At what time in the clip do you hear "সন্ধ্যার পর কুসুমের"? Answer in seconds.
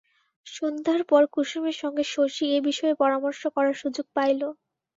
0.47-1.75